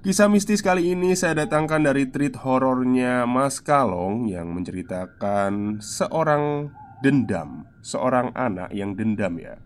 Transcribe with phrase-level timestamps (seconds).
[0.00, 6.72] Kisah mistis kali ini saya datangkan dari treat horornya Mas Kalong yang menceritakan seorang
[7.04, 9.60] dendam, seorang anak yang dendam ya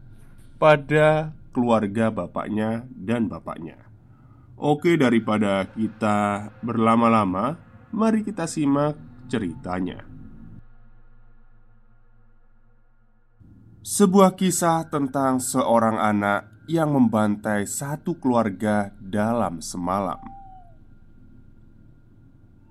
[0.59, 3.79] pada keluarga bapaknya dan bapaknya.
[4.59, 7.55] Oke, daripada kita berlama-lama,
[7.95, 8.99] mari kita simak
[9.31, 10.03] ceritanya.
[13.87, 20.21] Sebuah kisah tentang seorang anak yang membantai satu keluarga dalam semalam.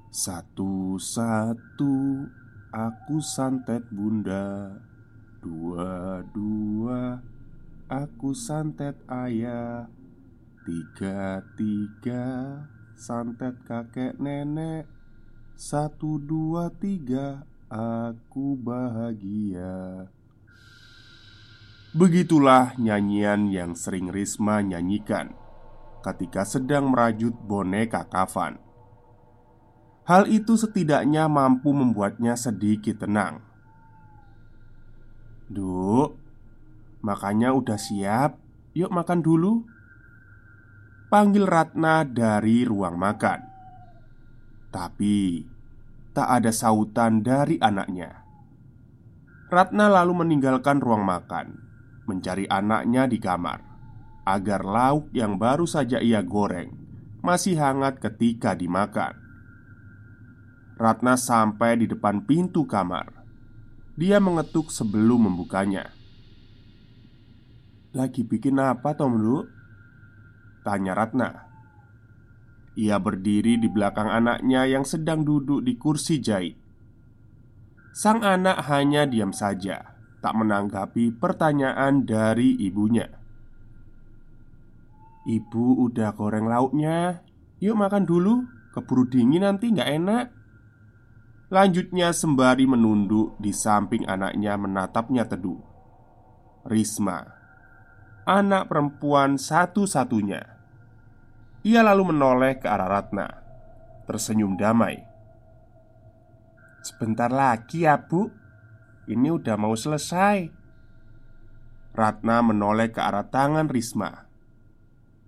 [0.09, 1.95] Satu-satu
[2.73, 4.77] aku santet bunda.
[5.41, 7.21] Dua-dua
[7.89, 9.89] aku santet ayah.
[10.65, 12.25] Tiga-tiga
[12.97, 14.89] santet kakek nenek.
[15.53, 20.09] Satu, dua, tiga aku bahagia
[21.93, 25.37] Begitulah nyanyian yang sering Risma nyanyikan
[26.01, 28.57] ketika sedang merajut boneka kafan.
[30.09, 33.45] Hal itu setidaknya mampu membuatnya sedikit tenang.
[35.53, 36.17] Duk,
[37.05, 38.41] makanya udah siap.
[38.73, 39.61] Yuk makan dulu.
[41.13, 43.39] Panggil Ratna dari ruang makan.
[44.73, 45.45] Tapi
[46.09, 48.25] tak ada sautan dari anaknya.
[49.53, 51.72] Ratna lalu meninggalkan ruang makan
[52.05, 53.59] mencari anaknya di kamar
[54.23, 56.71] agar lauk yang baru saja ia goreng
[57.23, 59.15] masih hangat ketika dimakan.
[60.75, 63.23] Ratna sampai di depan pintu kamar.
[63.95, 65.87] Dia mengetuk sebelum membukanya.
[67.95, 69.47] "Lagi bikin apa, Tom Lu?"
[70.65, 71.29] tanya Ratna.
[72.73, 76.57] Ia berdiri di belakang anaknya yang sedang duduk di kursi jahit.
[77.93, 79.92] Sang anak hanya diam saja
[80.23, 83.11] tak menanggapi pertanyaan dari ibunya.
[85.27, 87.23] Ibu udah goreng lauknya
[87.63, 90.25] Yuk makan dulu Keburu dingin nanti nggak enak.
[91.53, 95.61] Lanjutnya sembari menunduk di samping anaknya menatapnya teduh.
[96.65, 97.21] Risma
[98.25, 100.41] Anak perempuan satu-satunya.
[101.61, 103.29] Ia lalu menoleh ke arah Ratna
[104.09, 105.05] Tersenyum damai.
[106.81, 108.42] Sebentar lagi ya bu
[109.07, 110.47] ini udah mau selesai.
[111.93, 114.25] Ratna menoleh ke arah tangan Risma.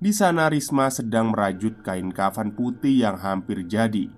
[0.02, 4.10] Di sana Risma sedang merajut kain kafan putih yang hampir jadi.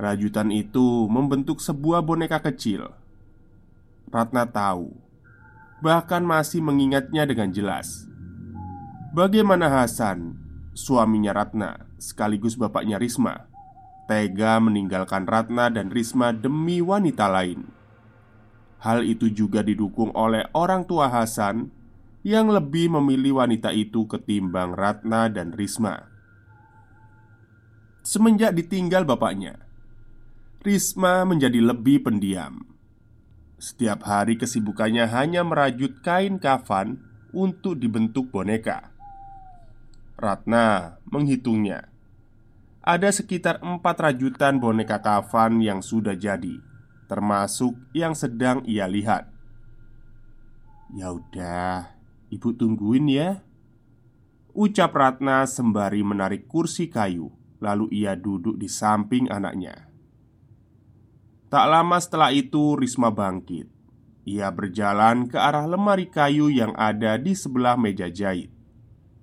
[0.00, 2.92] Rajutan itu membentuk sebuah boneka kecil.
[4.10, 4.90] Ratna tahu
[5.80, 8.04] Bahkan masih mengingatnya dengan jelas.
[9.16, 10.36] Bagaimana Hasan,
[10.76, 13.48] suaminya Ratna, sekaligus bapaknya Risma
[14.10, 17.79] Tega meninggalkan Ratna dan Risma demi wanita lain
[18.80, 21.68] Hal itu juga didukung oleh orang tua Hasan
[22.24, 26.08] yang lebih memilih wanita itu ketimbang Ratna dan Risma.
[28.00, 29.60] Semenjak ditinggal bapaknya,
[30.64, 32.64] Risma menjadi lebih pendiam.
[33.60, 37.04] Setiap hari kesibukannya hanya merajut kain kafan
[37.36, 38.88] untuk dibentuk boneka.
[40.16, 41.92] Ratna menghitungnya.
[42.80, 46.69] Ada sekitar empat rajutan boneka kafan yang sudah jadi
[47.10, 49.26] termasuk yang sedang ia lihat.
[50.94, 51.98] "Ya udah,
[52.30, 53.42] ibu tungguin ya,"
[54.54, 59.90] ucap Ratna sembari menarik kursi kayu, lalu ia duduk di samping anaknya.
[61.50, 63.66] Tak lama setelah itu, Risma bangkit.
[64.22, 68.54] Ia berjalan ke arah lemari kayu yang ada di sebelah meja jahit,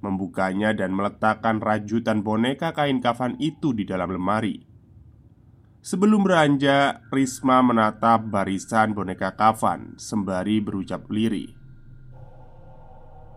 [0.04, 4.67] membukanya dan meletakkan rajutan boneka kain kafan itu di dalam lemari.
[5.88, 11.56] Sebelum beranjak, Risma menatap barisan boneka kafan sembari berucap lirih.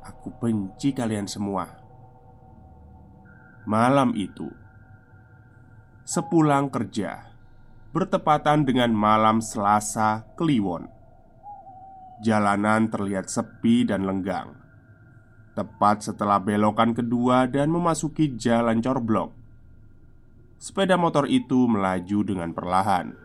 [0.02, 1.70] Aku benci kalian semua.
[3.70, 4.50] Malam itu,
[6.02, 7.30] sepulang kerja,
[7.94, 10.90] bertepatan dengan malam Selasa Kliwon.
[12.18, 14.58] Jalanan terlihat sepi dan lenggang.
[15.54, 19.39] Tepat setelah belokan kedua dan memasuki jalan corblok,
[20.60, 23.16] sepeda motor itu melaju dengan perlahan.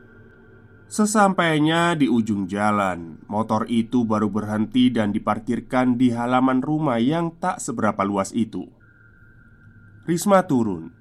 [0.87, 7.59] Sesampainya di ujung jalan, motor itu baru berhenti dan diparkirkan di halaman rumah yang tak
[7.59, 8.63] seberapa luas itu.
[10.07, 10.95] Risma turun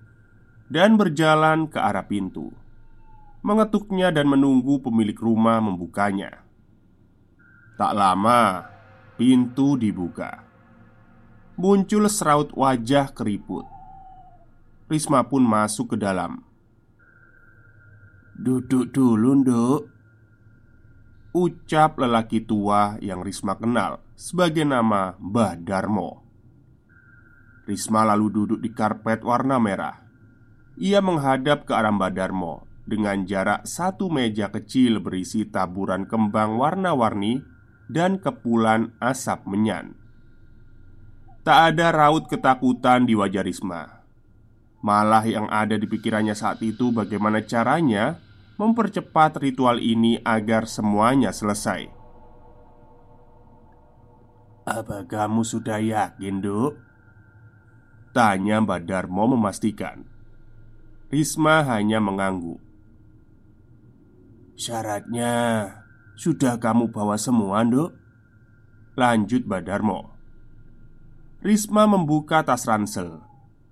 [0.67, 2.51] dan berjalan ke arah pintu,
[3.47, 6.43] mengetuknya dan menunggu pemilik rumah membukanya.
[7.79, 8.65] Tak lama,
[9.15, 10.43] pintu dibuka.
[11.55, 13.74] Muncul seraut wajah keriput.
[14.85, 16.45] Risma pun masuk ke dalam.
[18.37, 19.81] "Duduk dulu, Nduk."
[21.35, 26.23] Ucap lelaki tua yang Risma kenal sebagai nama Mbah Darmo.
[27.65, 30.05] Risma lalu duduk di karpet warna merah.
[30.77, 37.41] Ia menghadap ke arah Mbak Darmo dengan jarak satu meja kecil berisi taburan kembang warna-warni
[37.89, 39.97] dan kepulan asap menyan.
[41.45, 43.94] Tak ada raut ketakutan di wajah Risma.
[44.85, 48.21] Malah yang ada di pikirannya saat itu bagaimana caranya
[48.61, 51.89] mempercepat ritual ini agar semuanya selesai.
[54.69, 56.85] Apa kamu sudah yakin, Duk?
[58.15, 60.07] Tanya Mbak Darmo memastikan
[61.11, 62.63] Risma hanya mengangguk
[64.55, 65.67] Syaratnya
[66.15, 67.91] Sudah kamu bawa semua, dok?
[68.95, 70.15] Lanjut Mbak Darmo
[71.43, 73.19] Risma membuka tas ransel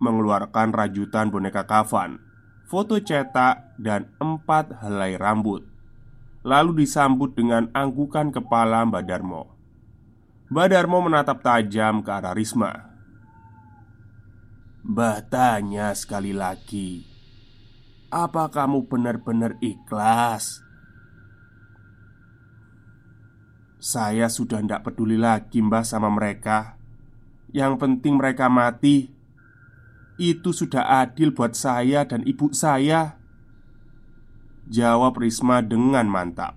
[0.02, 2.18] Mengeluarkan rajutan boneka kafan
[2.66, 5.60] Foto cetak dan empat helai rambut.
[6.40, 9.52] Lalu disambut dengan anggukan kepala Mbak Darmo.
[10.48, 12.72] Mbak Darmo menatap tajam ke arah Risma.
[14.82, 17.06] Mbah tanya sekali lagi
[18.10, 20.64] Apa kamu benar-benar ikhlas?
[23.78, 26.80] Saya sudah tidak peduli lagi mbah sama mereka.
[27.52, 29.12] Yang penting mereka mati
[30.22, 33.18] Itu sudah adil buat saya dan ibu saya
[34.70, 36.54] Jawab Risma dengan mantap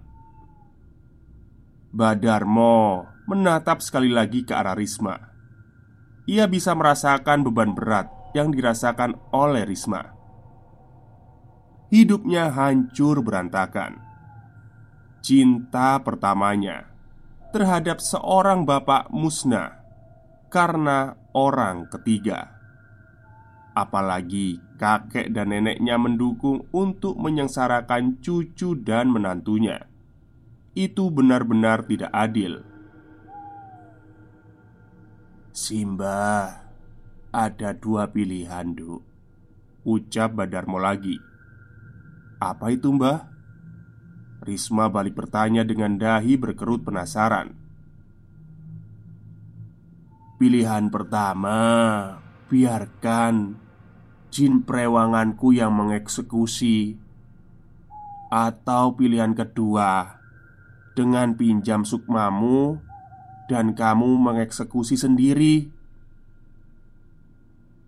[1.89, 5.35] Badarmo menatap sekali lagi ke arah Risma
[6.25, 10.09] ia bisa merasakan beban berat yang dirasakan oleh Risma.
[11.93, 14.01] Hidupnya hancur berantakan.
[15.21, 16.89] Cinta pertamanya
[17.53, 19.85] terhadap seorang bapak musnah
[20.49, 22.54] karena orang ketiga.
[23.75, 29.83] Apalagi kakek dan neneknya mendukung untuk menyengsarakan cucu dan menantunya.
[30.71, 32.63] Itu benar-benar tidak adil
[35.55, 36.51] Simba,
[37.31, 38.99] ada dua pilihan, Duk.
[39.87, 41.15] Ucap Badarmo lagi.
[42.43, 43.23] Apa itu, Mbah?
[44.43, 47.55] Risma balik bertanya dengan dahi berkerut penasaran.
[50.35, 51.63] Pilihan pertama,
[52.51, 53.55] biarkan
[54.35, 56.99] jin prewanganku yang mengeksekusi.
[58.27, 60.19] Atau pilihan kedua,
[60.91, 62.83] dengan pinjam sukmamu
[63.47, 65.71] dan kamu mengeksekusi sendiri.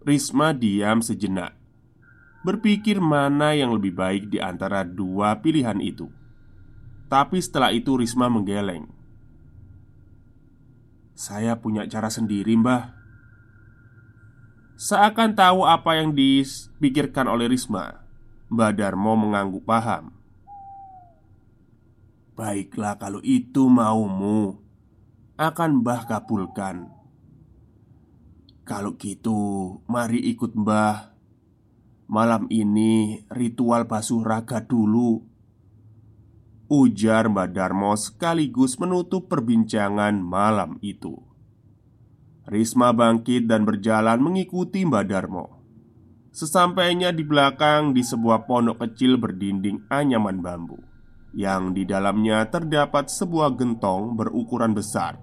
[0.07, 1.51] Risma diam sejenak,
[2.47, 6.07] berpikir mana yang lebih baik di antara dua pilihan itu.
[7.11, 8.87] Tapi setelah itu, Risma menggeleng.
[11.11, 12.96] "Saya punya cara sendiri, Mbah."
[14.77, 18.05] Seakan tahu apa yang dipikirkan oleh Risma,
[18.53, 20.13] Mbah Darmo mengangguk paham.
[22.37, 24.61] Baiklah, kalau itu maumu
[25.33, 26.93] akan Mbah kabulkan.
[28.69, 31.17] Kalau gitu, mari ikut Mbah.
[32.05, 35.25] Malam ini ritual basuh raga dulu.
[36.69, 41.26] Ujar Mbah Darmo sekaligus menutup perbincangan malam itu.
[42.47, 45.59] Risma bangkit dan berjalan mengikuti Mbah Darmo.
[46.31, 50.79] Sesampainya di belakang di sebuah pondok kecil berdinding anyaman bambu
[51.35, 55.19] yang di dalamnya terdapat sebuah gentong berukuran besar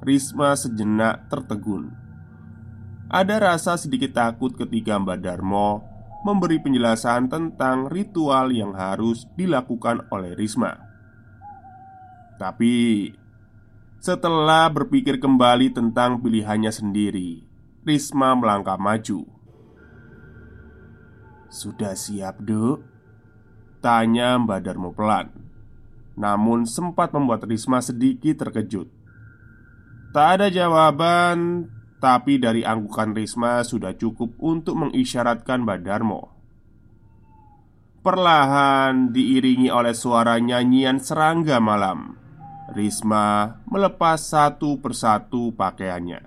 [0.00, 1.92] Risma sejenak tertegun.
[3.12, 5.84] Ada rasa sedikit takut ketika Mbak Darmo
[6.24, 10.72] memberi penjelasan tentang ritual yang harus dilakukan oleh Risma.
[12.40, 13.12] Tapi
[14.00, 17.44] setelah berpikir kembali tentang pilihannya sendiri,
[17.84, 19.28] Risma melangkah maju.
[21.52, 22.80] "Sudah siap, Duk?"
[23.84, 25.32] tanya Mbak Darmo pelan.
[26.20, 28.92] Namun sempat membuat Risma sedikit terkejut
[30.10, 31.70] Tak ada jawaban,
[32.02, 36.34] tapi dari anggukan Risma sudah cukup untuk mengisyaratkan Badarmo.
[38.02, 42.19] Perlahan diiringi oleh suara nyanyian serangga malam,
[42.70, 46.22] Risma melepas satu persatu pakaiannya.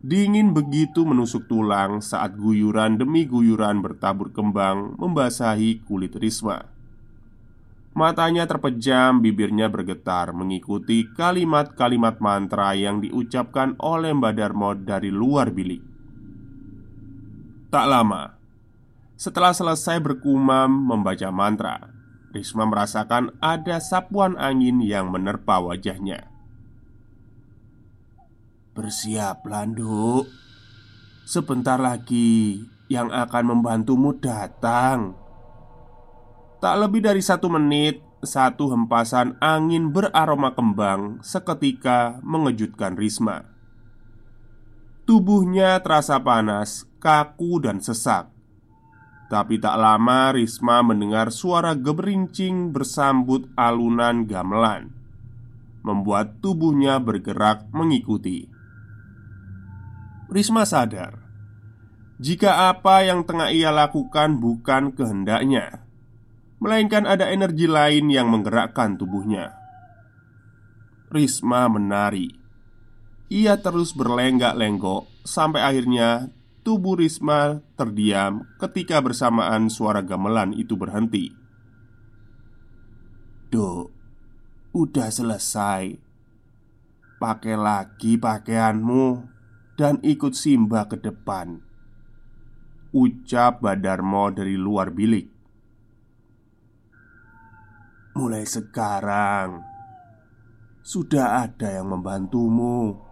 [0.00, 6.62] Dingin begitu menusuk tulang saat guyuran demi guyuran bertabur kembang membasahi kulit Risma.
[7.96, 15.80] Matanya terpejam, bibirnya bergetar mengikuti kalimat-kalimat mantra yang diucapkan oleh Mbak Darmo dari luar bilik.
[17.72, 18.36] Tak lama
[19.16, 21.95] setelah selesai berkumam membaca mantra,
[22.36, 26.28] Risma merasakan ada sapuan angin yang menerpa wajahnya.
[28.76, 30.28] Bersiaplah, Nduk.
[31.24, 32.60] Sebentar lagi
[32.92, 35.16] yang akan membantumu datang.
[36.60, 43.48] Tak lebih dari satu menit, satu hempasan angin beraroma kembang seketika mengejutkan Risma.
[45.08, 48.35] Tubuhnya terasa panas, kaku, dan sesak.
[49.26, 54.94] Tapi tak lama Risma mendengar suara geberincing bersambut alunan gamelan
[55.82, 58.46] Membuat tubuhnya bergerak mengikuti.
[60.30, 61.18] Risma sadar
[62.22, 65.82] Jika apa yang tengah ia lakukan bukan kehendaknya
[66.62, 69.52] Melainkan ada energi lain yang menggerakkan tubuhnya.
[71.12, 72.32] Risma menari.
[73.28, 76.32] Ia terus berlenggak-lenggok Sampai akhirnya
[76.66, 81.30] Tubuh Risma terdiam ketika bersamaan suara gamelan itu berhenti.
[83.54, 83.86] Dok,
[84.74, 85.94] udah selesai.
[87.22, 89.04] Pakai lagi pakaianmu
[89.78, 91.62] dan ikut Simba ke depan.
[92.90, 95.30] Ucap Badarmo dari luar bilik.
[98.18, 99.62] Mulai sekarang
[100.82, 103.05] sudah ada yang membantumu.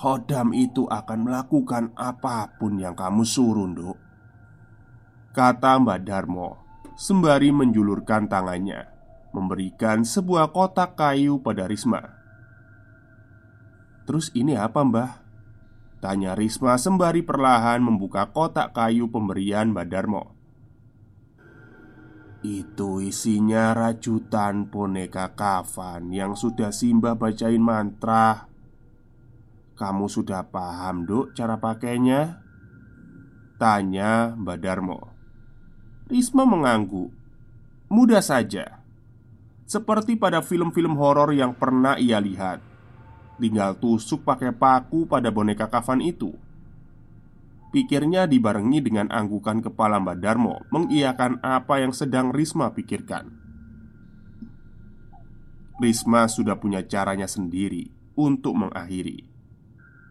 [0.00, 3.98] Hodam itu akan melakukan apa pun yang kamu suruh, Nduk.
[5.32, 6.50] Kata Mbak Darmo
[6.92, 8.84] Sembari menjulurkan tangannya
[9.32, 12.04] Memberikan sebuah kotak kayu pada Risma.
[14.04, 15.24] Terus ini apa mbah?
[16.04, 20.34] Tanya Risma sembari perlahan membuka kotak kayu pemberian Mbak Darmo.
[22.42, 28.51] Itu isinya rajutan boneka kafan yang sudah Simba bacain mantra
[29.72, 32.44] kamu sudah paham, Duk, cara pakainya?
[33.56, 35.00] Tanya Mbak Darmo.
[36.10, 37.08] Risma mengangguk.
[37.88, 38.84] Mudah saja.
[39.64, 42.60] Seperti pada film-film horor yang pernah ia lihat.
[43.40, 46.36] Tinggal tusuk pakai paku pada boneka kafan itu.
[47.72, 53.32] Pikirnya dibarengi dengan anggukan kepala Mbak Darmo Mengiyakan apa yang sedang Risma pikirkan.
[55.80, 59.31] Risma sudah punya caranya sendiri untuk mengakhiri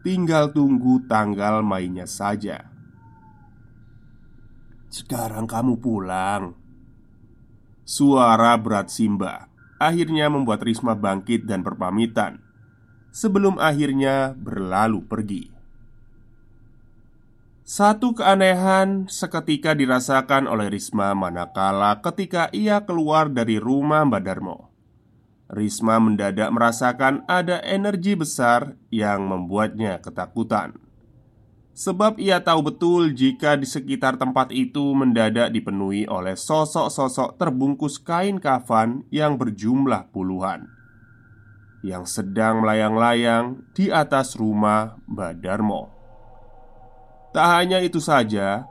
[0.02, 2.66] Tinggal tunggu tanggal mainnya saja.
[4.90, 6.58] Sekarang kamu pulang.
[7.86, 9.46] Suara berat Simba
[9.78, 12.42] akhirnya membuat Risma bangkit dan berpamitan
[13.14, 15.44] sebelum akhirnya berlalu pergi.
[17.62, 24.71] Satu keanehan seketika dirasakan oleh Risma manakala ketika ia keluar dari rumah Mbak Darmo.
[25.52, 30.80] Risma mendadak merasakan ada energi besar yang membuatnya ketakutan.
[31.76, 38.40] Sebab ia tahu betul jika di sekitar tempat itu mendadak dipenuhi oleh sosok-sosok terbungkus kain
[38.40, 40.72] kafan yang berjumlah puluhan
[41.82, 45.90] yang sedang melayang-layang di atas rumah Badarmo.
[47.34, 48.70] Tak hanya itu saja,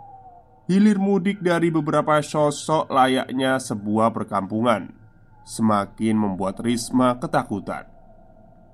[0.71, 5.00] hilir mudik dari beberapa sosok layaknya sebuah perkampungan
[5.45, 7.89] semakin membuat Risma ketakutan.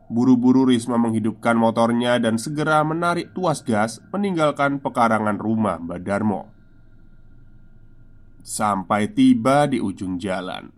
[0.06, 6.46] Buru-buru Risma menghidupkan motornya dan segera menarik tuas gas meninggalkan pekarangan rumah Mbak Darmo.
[8.46, 10.70] Sampai tiba di ujung jalan.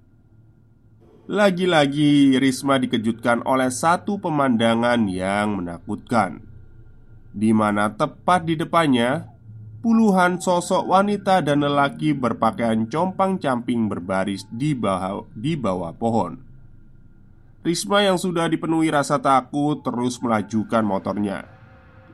[1.29, 6.49] Lagi-lagi Risma dikejutkan oleh satu pemandangan yang menakutkan
[7.39, 9.29] di mana tepat di depannya
[9.89, 16.37] Puluhan sosok wanita dan lelaki berpakaian compang-camping berbaris di bawah, di bawah pohon.
[17.65, 21.49] Risma yang sudah dipenuhi rasa takut terus melajukan motornya.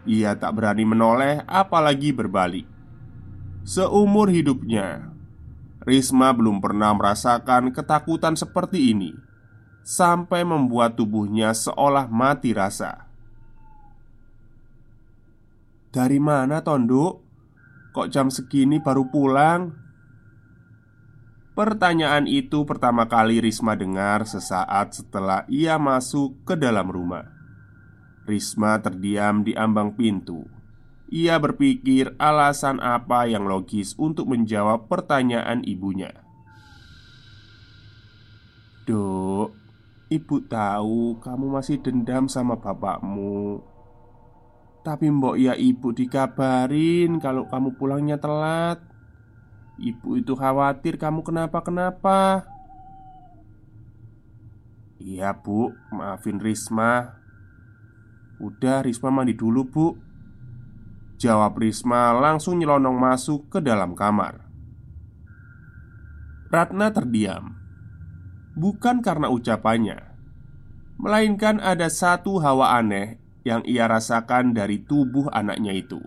[0.07, 2.62] Ia tak berani menoleh, apalagi berbalik.
[3.66, 5.11] Seumur hidupnya,
[5.83, 9.19] Risma belum pernah merasakan ketakutan seperti ini
[9.83, 13.11] sampai membuat tubuhnya seolah mati rasa.
[15.90, 17.33] Dari mana, Tonduk?
[17.94, 19.70] Kok jam segini baru pulang?
[21.54, 27.30] Pertanyaan itu pertama kali Risma dengar sesaat setelah ia masuk ke dalam rumah.
[28.26, 30.42] Risma terdiam di ambang pintu.
[31.14, 36.10] Ia berpikir alasan apa yang logis untuk menjawab pertanyaan ibunya.
[38.90, 39.54] Dok,
[40.10, 43.74] ibu tahu kamu masih dendam sama bapakmu.
[44.84, 48.84] Tapi mbok ya ibu dikabarin kalau kamu pulangnya telat.
[49.80, 52.44] Ibu itu khawatir kamu kenapa-kenapa.
[55.00, 57.16] Iya bu, maafin Risma.
[58.44, 59.86] Udah Risma mandi dulu bu.
[61.16, 64.44] Jawab Risma langsung nyelonong masuk ke dalam kamar.
[66.52, 67.56] Ratna terdiam.
[68.54, 70.14] Bukan karena ucapannya
[70.94, 76.00] Melainkan ada satu hawa aneh yang ia rasakan dari tubuh anaknya itu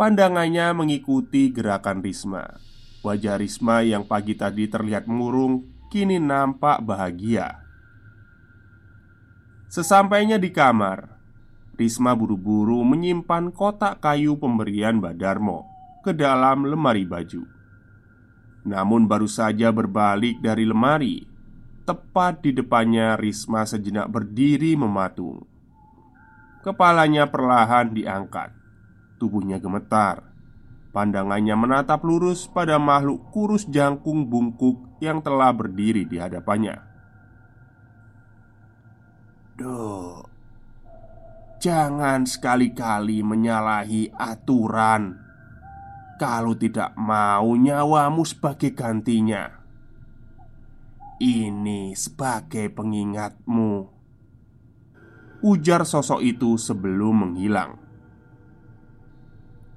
[0.00, 2.58] Pandangannya mengikuti gerakan Risma
[3.04, 7.60] Wajah Risma yang pagi tadi terlihat murung Kini nampak bahagia
[9.68, 11.12] Sesampainya di kamar
[11.72, 15.72] Risma buru-buru menyimpan kotak kayu pemberian Badarmo
[16.04, 17.42] ke dalam lemari baju.
[18.68, 21.24] Namun baru saja berbalik dari lemari,
[21.88, 25.51] tepat di depannya Risma sejenak berdiri mematung.
[26.62, 28.54] Kepalanya perlahan diangkat,
[29.18, 30.22] tubuhnya gemetar.
[30.94, 36.78] Pandangannya menatap lurus pada makhluk kurus jangkung bungkuk yang telah berdiri di hadapannya.
[39.56, 40.22] Duh,
[41.62, 45.14] Jangan sekali-kali menyalahi aturan
[46.18, 49.46] Kalau tidak mau nyawamu sebagai gantinya
[51.22, 54.01] Ini sebagai pengingatmu
[55.42, 57.76] Ujar sosok itu sebelum menghilang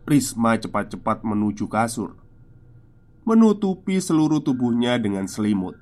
[0.05, 2.21] Risma cepat-cepat menuju kasur
[3.25, 5.73] Menutupi seluruh tubuhnya dengan selimut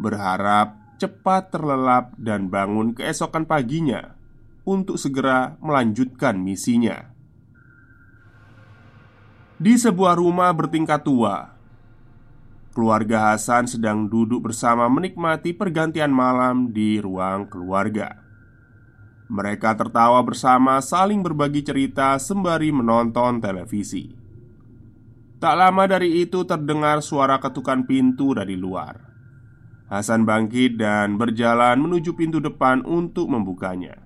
[0.00, 4.14] Berharap cepat terlelap dan bangun keesokan paginya
[4.62, 7.10] untuk segera melanjutkan misinya.
[9.58, 11.54] Di sebuah rumah bertingkat tua,
[12.70, 18.21] keluarga Hasan sedang duduk bersama menikmati pergantian malam di ruang keluarga.
[19.30, 24.10] Mereka tertawa bersama, saling berbagi cerita sembari menonton televisi.
[25.42, 28.94] Tak lama dari itu terdengar suara ketukan pintu dari luar.
[29.90, 33.98] Hasan bangkit dan berjalan menuju pintu depan untuk membukanya.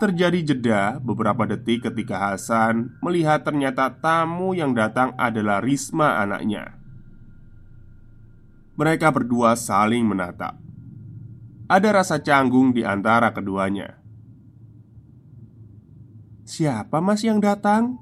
[0.00, 6.74] Terjadi jeda beberapa detik ketika Hasan melihat ternyata tamu yang datang adalah Risma anaknya.
[8.78, 10.71] Mereka berdua saling menatap.
[11.72, 13.96] Ada rasa canggung di antara keduanya.
[16.44, 17.96] "Siapa mas yang datang?"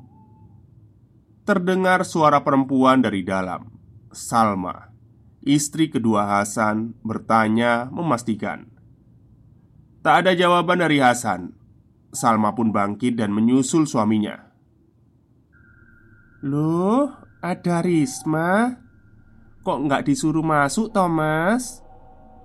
[1.46, 3.70] Terdengar suara perempuan dari dalam.
[4.10, 4.90] Salma,
[5.46, 8.66] istri kedua Hasan, bertanya memastikan.
[10.02, 11.54] Tak ada jawaban dari Hasan.
[12.10, 14.50] Salma pun bangkit dan menyusul suaminya.
[16.42, 18.82] Loh, ada Risma?
[19.62, 21.79] Kok nggak disuruh masuk, Thomas?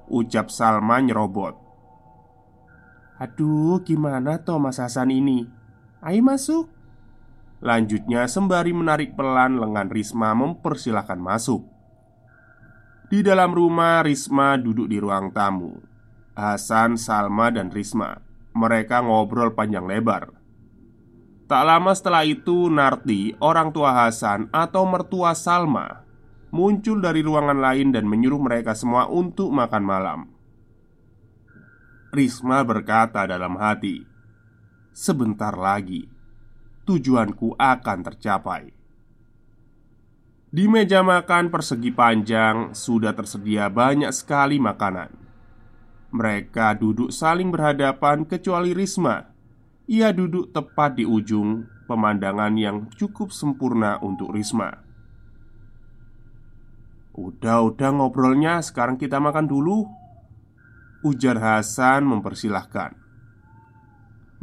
[0.07, 1.57] Ucap Salma nyerobot.
[3.17, 5.47] Aduh, gimana Thomas Hasan ini?
[6.03, 6.69] Ayo masuk.
[7.63, 11.65] Lanjutnya sembari menarik pelan lengan Risma mempersilahkan masuk.
[13.09, 15.73] Di dalam rumah Risma duduk di ruang tamu.
[16.35, 18.21] Hasan, Salma, dan Risma.
[18.53, 20.35] Mereka ngobrol panjang lebar.
[21.45, 26.04] Tak lama setelah itu, Narti, orang tua Hasan atau mertua Salma,
[26.55, 30.19] muncul dari ruangan lain dan menyuruh mereka semua untuk makan malam.
[32.15, 34.07] Risma berkata dalam hati,
[34.95, 36.07] "Sebentar lagi
[36.87, 38.71] tujuanku akan tercapai."
[40.55, 45.11] Di meja makan persegi panjang sudah tersedia banyak sekali makanan.
[46.15, 49.35] Mereka duduk saling berhadapan kecuali Risma
[49.91, 54.84] Ia duduk tepat di ujung pemandangan yang cukup sempurna untuk Risma
[57.15, 59.87] Udah-udah ngobrolnya, sekarang kita makan dulu.
[61.07, 62.91] Ujar Hasan mempersilahkan.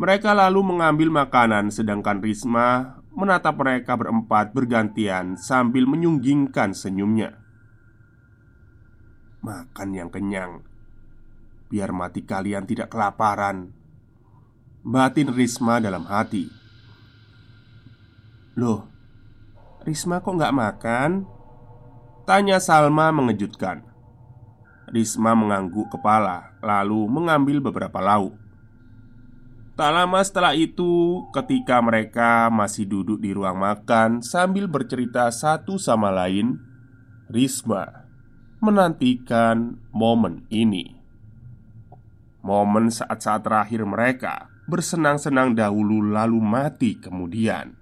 [0.01, 7.37] Mereka lalu mengambil makanan sedangkan Risma menatap mereka berempat bergantian sambil menyunggingkan senyumnya.
[9.45, 10.65] Makan yang kenyang
[11.73, 13.73] Biar mati kalian tidak kelaparan.
[14.85, 16.45] Batin Risma dalam hati.
[18.61, 18.85] Loh
[19.81, 21.11] Risma kok nggak makan?
[22.33, 23.85] Tanya Salma mengejutkan.
[24.89, 28.33] Risma mengangguk kepala Lalu mengambil beberapa lauk.
[29.77, 36.09] Tak lama setelah itu, ketika mereka masih duduk di ruang makan sambil bercerita satu sama
[36.09, 36.57] lain,
[37.29, 38.09] Risma
[38.65, 40.89] menantikan momen ini.
[42.41, 47.77] Momen saat-saat terakhir mereka bersenang-senang dahulu lalu mati kemudian.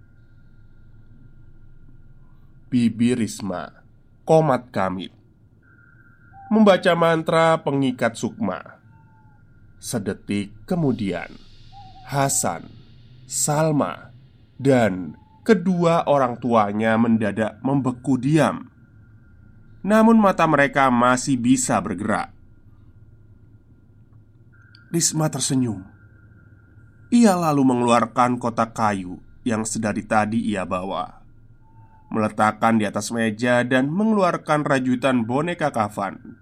[2.67, 3.80] Bibi Risma
[4.31, 5.11] Komat Kamit
[6.55, 8.79] Membaca mantra pengikat sukma.
[9.83, 11.35] Sedetik kemudian
[12.07, 12.71] Hasan,
[13.27, 14.15] Salma,
[14.55, 18.71] dan kedua orang tuanya mendadak membeku diam.
[19.83, 22.31] Namun mata mereka masih bisa bergerak.
[24.95, 25.83] Risma tersenyum.
[27.11, 31.20] Ia lalu mengeluarkan kotak kayu yang sedari tadi ia bawa
[32.11, 36.41] Meletakkan di atas meja dan mengeluarkan rajutan boneka kafan.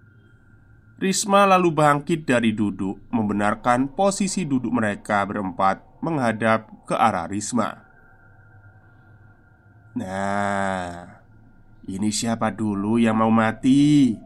[0.98, 7.86] Risma lalu bangkit dari duduk Membenarkan posisi duduk mereka berempat Menghadap ke arah Risma.
[9.94, 11.22] Nah
[11.86, 14.18] Ini siapa dulu yang mau mati?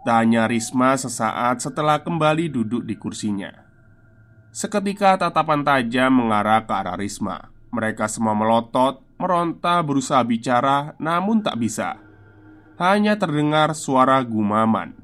[0.00, 3.52] Tanya Risma sesaat setelah kembali duduk di kursinya.
[4.48, 7.52] Seketika tatapan tajam mengarah ke arah Risma.
[7.68, 12.00] Mereka semua melotot, meronta berusaha bicara namun tak bisa.
[12.80, 14.96] Hanya terdengar suara gumaman.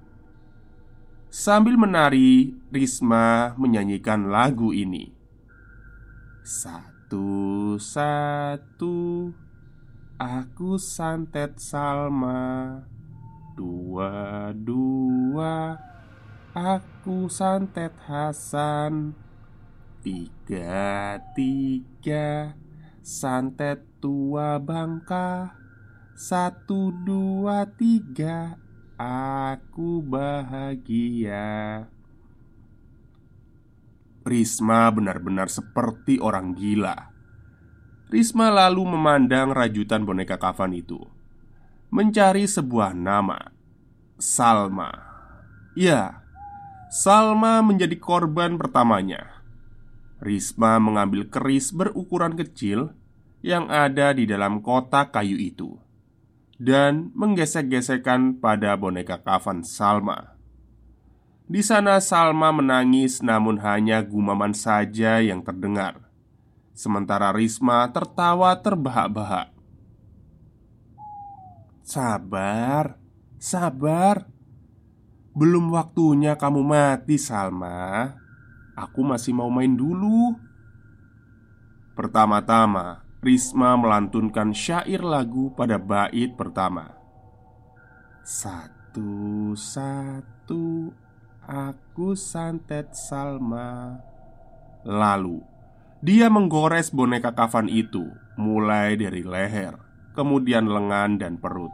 [1.29, 5.13] Sambil menari, Risma menyanyikan lagu ini.
[6.41, 7.77] Satu-satu
[10.17, 12.81] Aku santet Salma.
[13.53, 14.97] Dua-dua
[16.57, 19.13] Aku santet Hasan.
[20.01, 21.37] Tiga-tiga
[23.07, 25.55] Santet tua bangka.
[26.19, 28.59] Satu, dua, tiga.
[28.99, 31.87] Aku bahagia.
[34.27, 37.15] Risma benar-benar seperti orang gila.
[38.11, 40.99] Risma lalu memandang rajutan boneka kafan itu.
[41.95, 43.55] Mencari sebuah nama.
[44.19, 44.91] Salma.
[45.79, 46.27] Ya,
[46.91, 49.36] Salma menjadi korban pertamanya
[50.17, 52.97] Risma mengambil keris berukuran kecil
[53.45, 55.77] Yang ada di dalam kotak kayu itu
[56.57, 60.41] Dan menggesek-gesekkan pada boneka kafan Salma.
[61.47, 66.07] Di sana Salma menangis namun hanya gumaman saja yang terdengar
[66.77, 69.49] Sementara Risma tertawa terbahak-bahak.
[71.81, 73.01] Sabar,
[73.41, 74.29] sabar.
[75.33, 78.26] Belum waktunya kamu mati Salma
[78.77, 80.37] Aku masih mau main dulu.
[81.97, 86.95] Pertama-tama Risma melantunkan syair lagu pada bait pertama.
[88.21, 88.93] Satu-satu
[91.47, 94.03] Aku santet Salma.
[94.85, 95.41] Lalu
[96.05, 98.03] dia menggores boneka kafan itu
[98.37, 99.79] mulai dari leher,
[100.13, 101.71] kemudian lengan dan perut.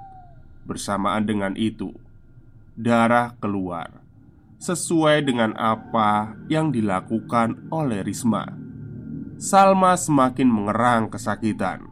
[0.69, 1.91] Bersamaan dengan itu,
[2.77, 4.02] darah keluar
[4.63, 8.47] sesuai dengan apa yang dilakukan oleh Risma.
[9.35, 11.83] Salma semakin mengerang kesakitan.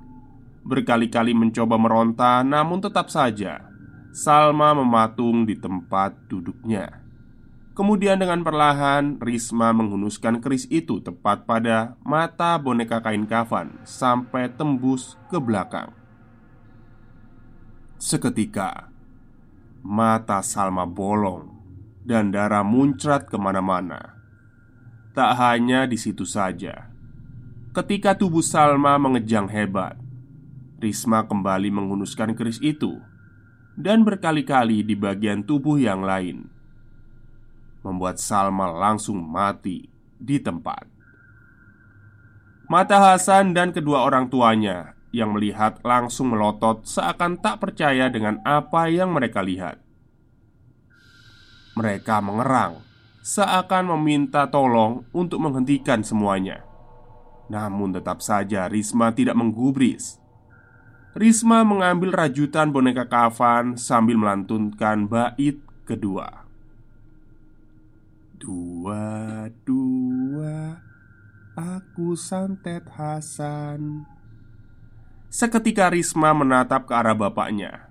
[0.62, 3.66] Berkali-kali mencoba meronta, namun tetap saja
[4.14, 7.02] Salma mematung di tempat duduknya.
[7.74, 15.14] Kemudian dengan perlahan Risma menghunuskan keris itu tepat pada mata boneka kain kafan Sampai tembus
[15.30, 15.94] ke belakang
[17.94, 18.90] Seketika
[19.86, 21.59] Mata Salma bolong
[22.00, 24.16] Dan darah muncrat ke mana-mana
[25.12, 26.88] Tak hanya di situ saja
[27.76, 30.00] Ketika tubuh Salma mengejang hebat
[30.80, 32.98] Risma kembali menghunuskan keris itu
[33.76, 36.60] Dan berkali-kali di bagian tubuh yang lain
[37.82, 39.88] membuat Salma langsung mati
[40.20, 40.84] di tempat.
[42.70, 48.86] Mata Hasan dan kedua orang tuanya yang melihat langsung melotot seakan tak percaya dengan apa
[48.86, 49.82] yang mereka lihat.
[51.80, 52.84] Mereka mengerang,
[53.24, 56.60] seakan meminta tolong untuk menghentikan semuanya.
[57.48, 60.20] Namun, tetap saja Risma tidak menggubris.
[61.16, 65.56] Risma mengambil rajutan boneka kafan sambil melantunkan bait
[65.88, 66.44] kedua.
[68.36, 70.80] Dua, dua
[71.58, 74.08] Aku santet Hasan
[75.28, 77.89] Seketika Risma menatap ke arah bapaknya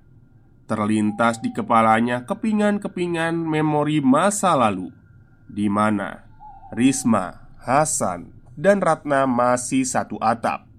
[0.70, 4.94] Terlintas di kepalanya kepingan-kepingan memori masa lalu
[5.50, 6.30] di mana
[6.70, 10.70] Risma, Hasan, dan Ratna masih satu atap.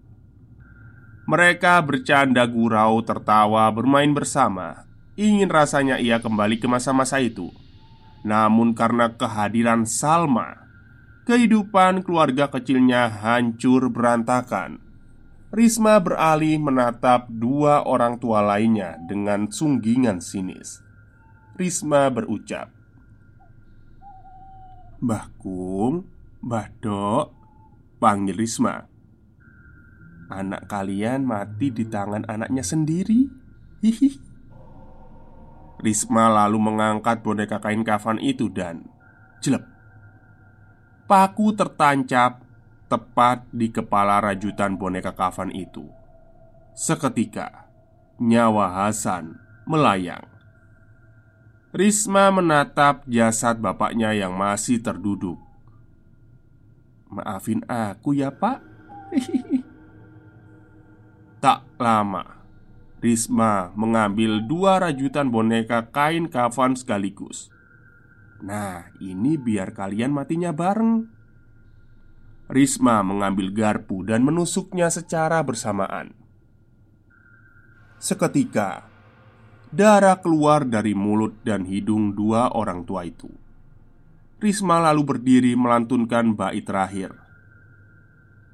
[1.27, 4.87] Mereka bercanda gurau, tertawa, bermain bersama
[5.19, 7.51] Ingin rasanya ia kembali ke masa-masa itu.
[8.23, 10.71] Namun karena kehadiran Salma
[11.27, 14.90] Kehidupan keluarga kecilnya hancur berantakan
[15.51, 20.79] Risma beralih menatap dua orang tua lainnya dengan sunggingan sinis.
[21.59, 22.71] Risma berucap
[25.03, 26.07] Mbah Kung,
[26.39, 27.27] Mbah Dok
[27.99, 28.87] Panggil Risma.
[30.31, 33.27] Anak kalian mati di tangan anaknya sendiri?
[33.83, 34.11] Hihi
[35.83, 38.87] Risma lalu mengangkat boneka kain kafan itu dan
[39.43, 39.67] jelek.
[41.11, 42.50] Paku tertancap
[42.91, 45.87] tepat di kepala rajutan boneka kafan itu.
[46.75, 47.71] Seketika,
[48.19, 50.27] nyawa Hasan melayang.
[51.71, 55.39] Risma menatap jasad bapaknya yang masih terduduk.
[57.07, 58.59] "Maafin aku ya, Pak."
[61.81, 62.37] lama
[63.01, 67.49] Risma mengambil dua rajutan boneka kain kafan sekaligus
[68.45, 71.20] Nah ini biar kalian matinya bareng
[72.51, 76.19] Risma mengambil garpu dan menusuknya secara bersamaan.
[78.03, 78.91] Seketika
[79.71, 83.31] Darah keluar dari mulut dan hidung dua orang tua itu.
[84.43, 87.15] Risma lalu berdiri melantunkan bait terakhir.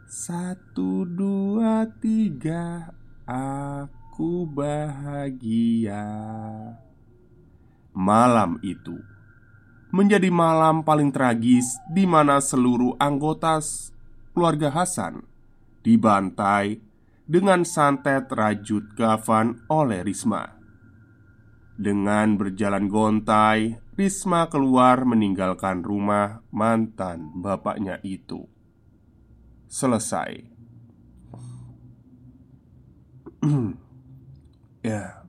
[0.05, 2.93] Satu, dua, tiga
[3.25, 6.05] Aku bahagia.
[7.97, 9.16] Malam itu
[9.97, 13.57] Menjadi malam paling tragis di mana seluruh anggota
[14.37, 15.25] keluarga Hasan
[15.81, 16.85] Dibantai
[17.25, 20.53] dengan santet rajut kafan oleh Risma.
[21.81, 28.45] Dengan berjalan gontai Risma keluar meninggalkan rumah mantan bapaknya itu.
[29.73, 30.45] Selesai.
[34.87, 35.27] Ya,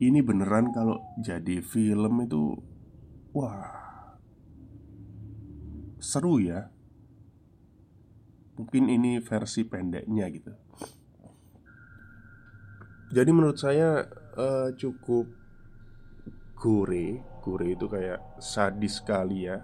[0.00, 2.56] ini beneran kalau jadi film itu,
[3.32, 3.68] wah,
[5.98, 6.68] seru ya.
[8.56, 10.52] Mungkin ini versi pendeknya gitu.
[13.12, 15.28] Jadi menurut saya uh, cukup
[16.56, 19.60] gore, gore itu kayak sadis sekali ya.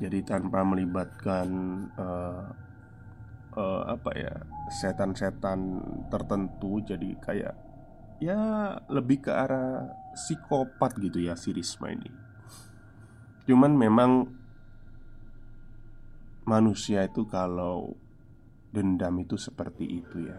[0.00, 1.48] Jadi tanpa melibatkan
[2.00, 2.48] uh,
[3.56, 4.34] uh, apa ya
[4.70, 7.54] setan-setan tertentu jadi kayak
[8.22, 8.40] ya
[8.88, 12.29] lebih ke arah psikopat gitu ya si Risma ini.
[13.50, 14.30] Cuman memang
[16.46, 17.98] manusia itu kalau
[18.70, 20.38] dendam itu seperti itu ya.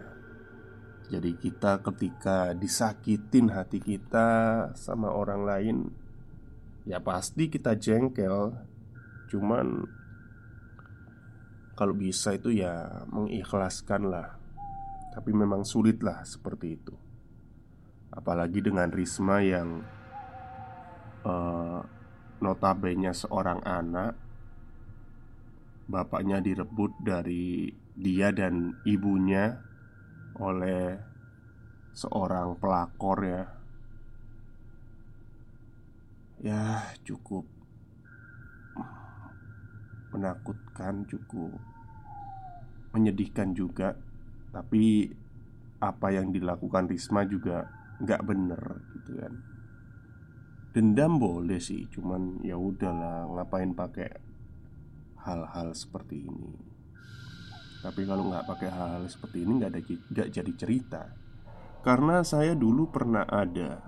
[1.12, 5.78] Jadi kita ketika disakitin hati kita sama orang lain
[6.86, 8.58] Ya pasti kita jengkel.
[9.30, 9.86] Cuman
[11.78, 14.38] kalau bisa itu ya mengikhlaskan lah.
[15.12, 16.96] Tapi memang sulit lah seperti itu.
[18.12, 19.84] Apalagi dengan Risma yang
[21.24, 21.80] uh,
[22.42, 24.14] Notabene seorang anak
[25.92, 29.56] Bapaknya direbut dari dia dan ibunya
[30.42, 30.98] Oleh
[31.92, 33.44] seorang pelakor ya.
[36.42, 37.46] Ya cukup
[40.16, 41.60] menakutkan cukup
[42.96, 43.94] menyedihkan juga.
[44.56, 45.12] Tapi
[45.82, 47.66] apa yang dilakukan Risma juga
[48.02, 48.62] nggak bener
[48.98, 49.51] gitu kan
[50.72, 54.32] Dendam boleh sih Cuman ya udahlah ngapain pakai
[55.22, 56.54] hal-hal seperti ini?
[57.82, 61.04] Tapi kalau nggak pakai hal-hal seperti ini nggak ada nggak jadi cerita.
[61.82, 63.82] Karena saya dulu pernah ada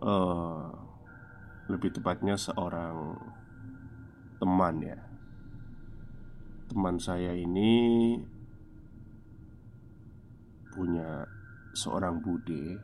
[0.00, 0.68] uh,
[1.68, 3.20] Lebih tepatnya seorang
[4.40, 4.98] teman ya.
[6.72, 8.16] Teman saya ini
[10.72, 11.28] Punya
[11.76, 12.80] seorang bude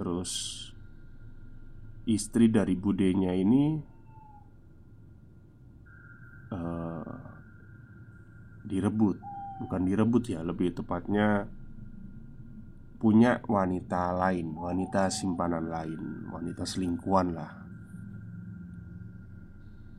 [0.00, 0.71] Terus
[2.02, 3.78] Istri dari budenya ini
[6.50, 7.16] uh,
[8.66, 9.18] Direbut.
[9.62, 11.46] Bukan direbut ya Lebih tepatnya
[12.98, 17.52] Punya wanita lain Wanita simpanan lain Wanita selingkuhan lah.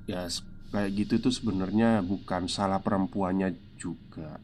[0.04, 0.28] Ya
[0.74, 4.42] kayak gitu tuh sebenarnya bukan salah perempuannya juga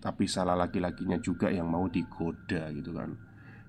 [0.00, 3.12] tapi salah laki-lakinya juga yang mau digoda gitu kan.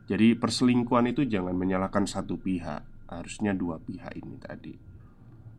[0.08, 4.74] Jadi perselingkuhan itu jangan menyalahkan satu pihak harusnya dua pihak ini tadi.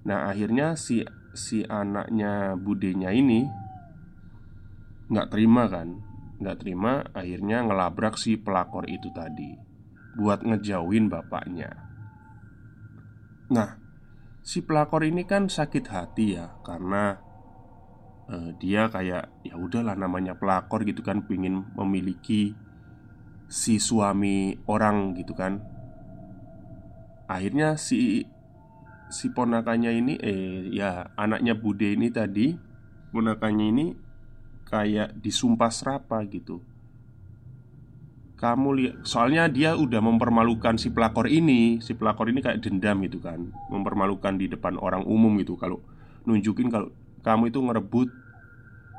[0.08, 1.04] Nah akhirnya si
[1.36, 3.46] si anaknya budenya ini
[5.12, 6.00] nggak terima kan?
[6.40, 9.54] Nggak terima akhirnya ngelabrak si pelakor itu tadi
[10.16, 11.70] buat ngejauhin bapaknya.
[13.52, 13.78] Nah
[14.42, 17.20] si pelakor ini kan sakit hati ya karena
[18.26, 22.58] uh, dia kayak ya udahlah namanya pelakor gitu kan pingin memiliki
[23.46, 25.71] si suami orang gitu kan
[27.26, 28.26] akhirnya si
[29.12, 32.56] si ponakannya ini eh ya anaknya bude ini tadi
[33.12, 33.86] ponakannya ini
[34.66, 36.64] kayak disumpah serapa gitu.
[38.40, 43.22] Kamu lihat soalnya dia udah mempermalukan si pelakor ini si pelakor ini kayak dendam gitu
[43.22, 45.54] kan mempermalukan di depan orang umum gitu.
[45.54, 45.78] Kalau
[46.26, 46.90] nunjukin kalau
[47.22, 48.08] kamu itu ngerebut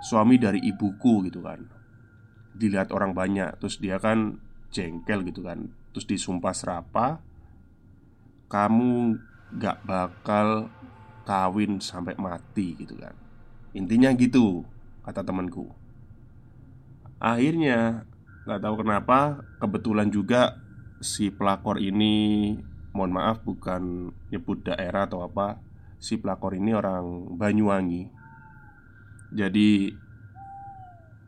[0.06, 1.60] suami dari ibuku gitu kan.
[2.54, 4.40] Dilihat orang banyak terus dia kan
[4.74, 7.22] jengkel gitu kan terus disumpah serapa
[8.54, 9.18] kamu
[9.58, 10.70] gak bakal
[11.26, 13.18] kawin sampai mati gitu kan.
[13.74, 14.62] Intinya gitu
[15.02, 15.74] kata temanku.
[17.18, 18.06] Akhirnya
[18.44, 20.60] Gak tahu kenapa Kebetulan juga
[21.00, 22.52] Si pelakor ini
[22.92, 25.64] Mohon maaf bukan nyebut daerah atau apa
[26.04, 28.12] Si pelakor ini orang Banyuwangi.
[29.32, 29.96] Jadi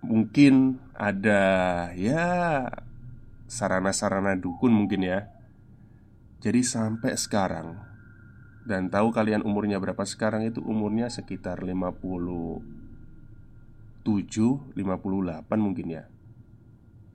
[0.06, 1.42] Mungkin ada
[1.98, 2.24] ya
[3.50, 5.26] sarana-sarana dukun mungkin ya.
[6.46, 7.74] Jadi sampai sekarang
[8.70, 12.62] dan tahu kalian umurnya berapa sekarang itu umurnya sekitar 57
[14.06, 14.78] 58
[15.58, 16.06] mungkin ya.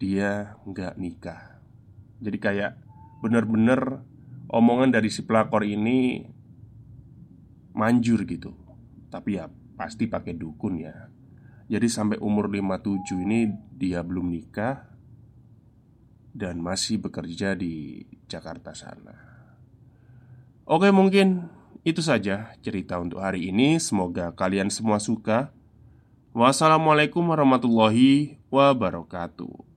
[0.03, 1.62] Dia nggak nikah.
[2.19, 2.75] Jadi kayak
[3.23, 4.03] bener-bener
[4.51, 6.27] omongan dari si pelakor ini
[7.79, 8.51] manjur gitu.
[9.14, 9.47] Tapi ya
[9.79, 11.07] pasti pakai dukun ya.
[11.71, 13.47] Jadi sampai umur 57 ini
[13.79, 14.89] dia belum nikah
[16.35, 19.14] dan masih bekerja di Jakarta sana.
[20.66, 21.51] Oke, mungkin
[21.83, 23.81] itu saja cerita untuk hari ini.
[23.81, 25.51] Semoga kalian semua suka.
[26.31, 29.69] Wassalamualaikum warahmatullahi wabarakatuh.